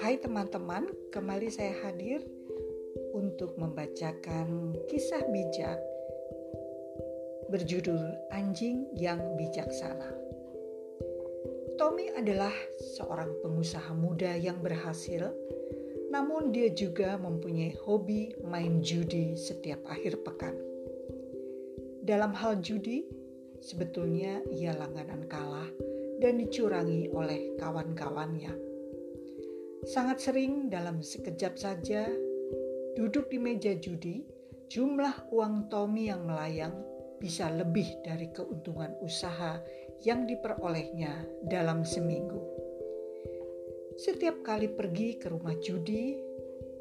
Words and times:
Hai 0.00 0.16
teman-teman, 0.16 0.88
kembali 1.12 1.52
saya 1.52 1.76
hadir 1.84 2.24
untuk 3.12 3.60
membacakan 3.60 4.72
kisah 4.88 5.20
bijak 5.28 5.76
berjudul 7.52 8.00
Anjing 8.32 8.88
yang 8.96 9.20
Bijaksana. 9.36 10.08
Tommy 11.76 12.08
adalah 12.16 12.56
seorang 12.96 13.36
pengusaha 13.44 13.92
muda 13.92 14.32
yang 14.32 14.64
berhasil, 14.64 15.28
namun 16.08 16.56
dia 16.56 16.72
juga 16.72 17.20
mempunyai 17.20 17.76
hobi 17.84 18.32
main 18.48 18.80
judi 18.80 19.36
setiap 19.36 19.84
akhir 19.84 20.24
pekan. 20.24 20.56
Dalam 22.00 22.32
hal 22.32 22.64
judi, 22.64 23.25
sebetulnya 23.66 24.46
ia 24.54 24.70
langganan 24.78 25.26
kalah 25.26 25.66
dan 26.22 26.38
dicurangi 26.38 27.10
oleh 27.10 27.58
kawan-kawannya 27.58 28.76
Sangat 29.86 30.18
sering 30.18 30.66
dalam 30.66 30.98
sekejap 30.98 31.54
saja 31.54 32.10
duduk 32.98 33.30
di 33.30 33.38
meja 33.38 33.70
judi, 33.78 34.26
jumlah 34.66 35.30
uang 35.30 35.70
Tommy 35.70 36.10
yang 36.10 36.26
melayang 36.26 36.74
bisa 37.22 37.46
lebih 37.54 37.86
dari 38.02 38.26
keuntungan 38.34 38.98
usaha 38.98 39.62
yang 40.02 40.26
diperolehnya 40.26 41.22
dalam 41.46 41.86
seminggu. 41.86 42.42
Setiap 43.94 44.42
kali 44.42 44.74
pergi 44.74 45.22
ke 45.22 45.30
rumah 45.30 45.54
judi, 45.62 46.18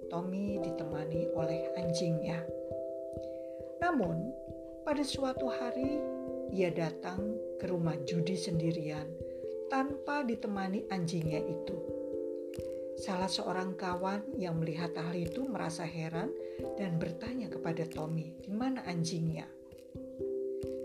Tommy 0.09 0.57
ditemani 0.65 1.29
oleh 1.37 1.77
anjingnya. 1.77 2.41
Namun, 3.85 4.33
pada 4.81 5.05
suatu 5.05 5.45
hari 5.45 6.01
ia 6.53 6.69
datang 6.69 7.37
ke 7.57 7.65
rumah 7.69 7.97
judi 8.05 8.37
sendirian 8.37 9.07
tanpa 9.71 10.21
ditemani 10.21 10.85
anjingnya 10.93 11.41
itu. 11.41 11.77
Salah 12.95 13.27
seorang 13.27 13.75
kawan 13.75 14.23
yang 14.39 14.61
melihat 14.61 14.95
hal 14.95 15.11
itu 15.11 15.43
merasa 15.43 15.83
heran 15.83 16.31
dan 16.79 16.95
bertanya 16.95 17.51
kepada 17.51 17.83
Tommy, 17.83 18.31
"Di 18.39 18.53
mana 18.55 18.85
anjingnya?" 18.87 19.45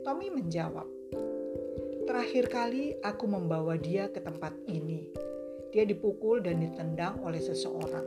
Tommy 0.02 0.26
menjawab, 0.32 0.88
"Terakhir 2.10 2.50
kali 2.50 2.98
aku 2.98 3.24
membawa 3.30 3.78
dia 3.78 4.10
ke 4.10 4.18
tempat 4.18 4.56
ini. 4.66 5.06
Dia 5.70 5.86
dipukul 5.86 6.42
dan 6.42 6.58
ditendang 6.58 7.22
oleh 7.22 7.38
seseorang. 7.38 8.06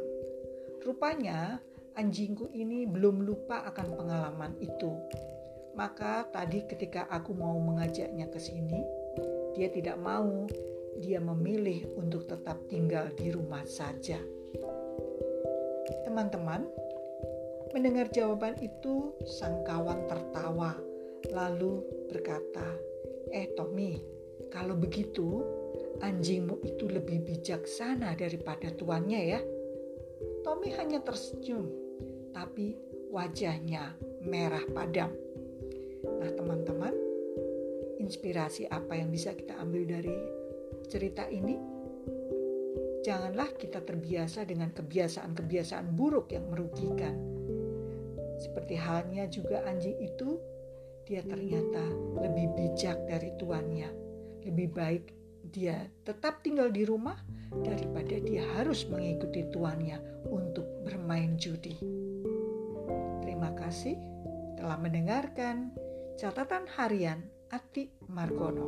Rupanya 0.83 1.63
anjingku 1.95 2.51
ini 2.51 2.83
belum 2.83 3.23
lupa 3.23 3.63
akan 3.71 3.87
pengalaman 3.95 4.53
itu. 4.59 4.91
Maka 5.73 6.29
tadi 6.29 6.65
ketika 6.69 7.09
aku 7.09 7.33
mau 7.33 7.57
mengajaknya 7.57 8.29
ke 8.29 8.37
sini, 8.37 8.81
dia 9.57 9.69
tidak 9.73 9.97
mau 9.97 10.45
dia 11.01 11.17
memilih 11.17 11.89
untuk 11.97 12.29
tetap 12.29 12.61
tinggal 12.69 13.09
di 13.17 13.33
rumah 13.33 13.65
saja. 13.65 14.21
Teman-teman, 16.05 16.69
mendengar 17.73 18.13
jawaban 18.13 18.53
itu, 18.61 19.17
sang 19.25 19.65
kawan 19.65 20.05
tertawa, 20.05 20.77
lalu 21.33 21.81
berkata, 22.13 22.77
"Eh, 23.33 23.49
Tommy, 23.57 23.97
kalau 24.53 24.77
begitu, 24.77 25.41
anjingmu 26.05 26.61
itu 26.61 26.85
lebih 26.85 27.25
bijaksana 27.25 28.13
daripada 28.13 28.69
tuannya, 28.69 29.21
ya." 29.25 29.41
Tommy 30.45 30.69
hanya 30.77 31.01
tersenyum, 31.01 31.65
tapi 32.29 32.77
wajahnya 33.09 33.97
merah 34.21 34.63
padam. 34.69 35.22
Nah, 36.23 36.31
teman-teman, 36.31 36.95
inspirasi 37.99 38.63
apa 38.71 38.95
yang 38.95 39.11
bisa 39.11 39.35
kita 39.35 39.59
ambil 39.59 39.83
dari 39.83 40.15
cerita 40.87 41.27
ini, 41.27 41.59
janganlah 43.03 43.51
kita 43.59 43.83
terbiasa 43.83 44.47
dengan 44.47 44.71
kebiasaan-kebiasaan 44.71 45.91
buruk 45.91 46.31
yang 46.31 46.47
merugikan. 46.47 47.11
Seperti 48.39 48.79
halnya 48.79 49.27
juga 49.27 49.67
anjing 49.67 49.99
itu, 49.99 50.39
dia 51.03 51.27
ternyata 51.27 51.83
lebih 52.15 52.55
bijak 52.55 53.03
dari 53.03 53.35
tuannya. 53.35 53.91
Lebih 54.47 54.67
baik 54.71 55.05
dia 55.51 55.91
tetap 56.07 56.39
tinggal 56.39 56.71
di 56.71 56.87
rumah 56.87 57.19
daripada 57.51 58.15
dia 58.23 58.47
harus 58.55 58.87
mengikuti 58.87 59.43
tuannya 59.51 59.99
untuk 60.31 60.87
bermain 60.87 61.35
judi. 61.35 61.75
Terima 63.19 63.51
kasih 63.59 63.99
telah 64.55 64.79
mendengarkan 64.79 65.83
catatan 66.19 66.65
harian 66.77 67.19
Ati 67.53 67.89
Margono. 68.09 68.67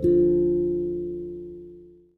thank 0.00 0.04
you 0.04 0.29